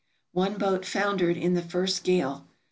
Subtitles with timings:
[0.31, 2.47] One boat foundered in the first gale.